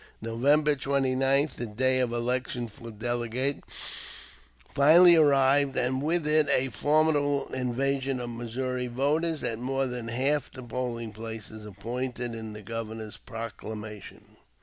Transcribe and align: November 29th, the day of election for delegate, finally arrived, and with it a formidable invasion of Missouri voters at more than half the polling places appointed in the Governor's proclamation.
November 0.23 0.73
29th, 0.75 1.57
the 1.57 1.67
day 1.67 1.99
of 1.99 2.11
election 2.11 2.67
for 2.67 2.89
delegate, 2.89 3.57
finally 4.73 5.15
arrived, 5.15 5.77
and 5.77 6.01
with 6.01 6.25
it 6.27 6.49
a 6.49 6.69
formidable 6.69 7.45
invasion 7.53 8.19
of 8.19 8.27
Missouri 8.31 8.87
voters 8.87 9.43
at 9.43 9.59
more 9.59 9.85
than 9.85 10.07
half 10.07 10.51
the 10.51 10.63
polling 10.63 11.11
places 11.13 11.67
appointed 11.67 12.33
in 12.33 12.53
the 12.53 12.63
Governor's 12.63 13.17
proclamation. 13.17 14.37